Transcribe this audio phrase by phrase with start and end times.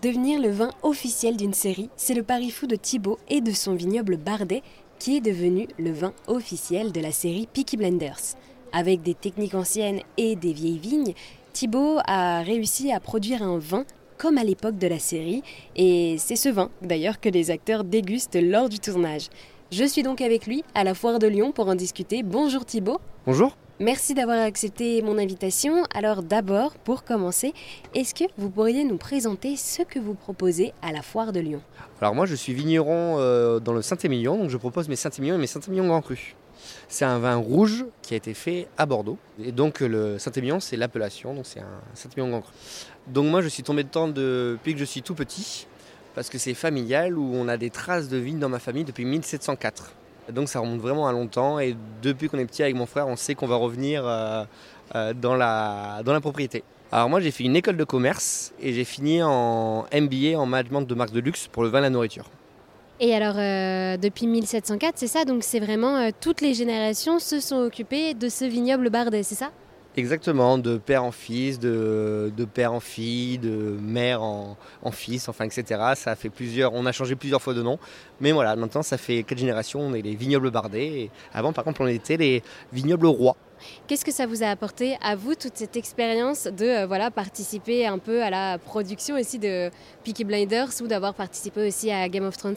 [0.00, 3.74] Devenir le vin officiel d'une série, c'est le pari fou de Thibaut et de son
[3.74, 4.62] vignoble Bardet
[5.00, 8.36] qui est devenu le vin officiel de la série Peaky Blenders.
[8.72, 11.14] Avec des techniques anciennes et des vieilles vignes,
[11.52, 13.84] Thibaut a réussi à produire un vin
[14.18, 15.42] comme à l'époque de la série,
[15.74, 19.28] et c'est ce vin d'ailleurs que les acteurs dégustent lors du tournage.
[19.72, 22.22] Je suis donc avec lui à la foire de Lyon pour en discuter.
[22.22, 23.00] Bonjour Thibaut.
[23.26, 23.56] Bonjour.
[23.80, 25.84] Merci d'avoir accepté mon invitation.
[25.94, 27.54] Alors d'abord, pour commencer,
[27.94, 31.60] est-ce que vous pourriez nous présenter ce que vous proposez à la foire de Lyon?
[32.00, 35.38] Alors moi je suis vigneron euh, dans le Saint-Émilion, donc je propose mes Saint-Émilion et
[35.38, 36.34] mes Saint-Émilion Grand Cru.
[36.88, 39.16] C'est un vin rouge qui a été fait à Bordeaux.
[39.40, 42.52] Et donc le Saint-Émilion c'est l'appellation, donc c'est un Saint-Émilion Grand Cru.
[43.06, 45.68] Donc moi je suis tombé dedans depuis que je suis tout petit,
[46.16, 49.04] parce que c'est familial où on a des traces de vigne dans ma famille depuis
[49.04, 49.92] 1704.
[50.32, 53.16] Donc ça remonte vraiment à longtemps et depuis qu'on est petit avec mon frère, on
[53.16, 54.44] sait qu'on va revenir euh,
[54.94, 56.64] euh, dans, la, propriété.
[56.92, 60.82] Alors moi j'ai fait une école de commerce et j'ai fini en MBA en management
[60.82, 62.24] de marque de luxe pour le vin et la nourriture.
[63.00, 65.24] Et alors euh, depuis 1704, c'est ça?
[65.24, 69.50] Donc c'est vraiment toutes les générations se sont occupées de ce vignoble Bardet, c'est ça?
[69.96, 74.56] Exactement, de père en fils, de, père en fille, de mère en,
[74.92, 75.80] fils, enfin etc.
[75.96, 77.78] Ça fait plusieurs, on a changé plusieurs fois de nom,
[78.20, 81.10] mais voilà, maintenant ça fait quatre générations, on est les vignobles bardés.
[81.32, 83.36] avant par contre on était les vignobles rois.
[83.86, 87.86] Qu'est-ce que ça vous a apporté à vous toute cette expérience de euh, voilà participer
[87.86, 89.70] un peu à la production aussi de
[90.04, 92.56] Peaky Blinders ou d'avoir participé aussi à Game of Thrones?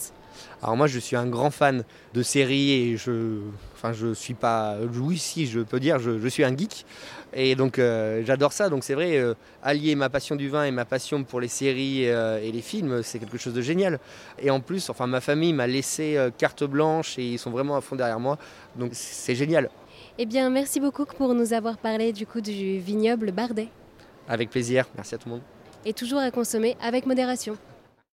[0.61, 3.39] Alors moi je suis un grand fan de séries et je
[3.75, 6.85] enfin je suis pas oui si je peux dire je, suis un geek.
[7.33, 8.69] Et donc euh, j'adore ça.
[8.69, 12.03] Donc c'est vrai euh, allier ma passion du vin et ma passion pour les séries
[12.03, 13.99] et les films c'est quelque chose de génial.
[14.39, 17.81] Et en plus enfin ma famille m'a laissé carte blanche et ils sont vraiment à
[17.81, 18.37] fond derrière moi.
[18.75, 19.69] Donc c'est génial
[20.17, 23.69] eh bien, merci beaucoup pour nous avoir parlé du coup du vignoble Bardet.
[24.27, 25.43] Avec plaisir, merci à tout le monde.
[25.85, 27.57] Et toujours à consommer avec modération.